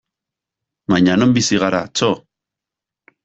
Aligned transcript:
Baina 0.93 1.17
non 1.19 1.35
bizi 1.35 1.61
gara, 1.65 1.83
txo! 1.99 2.11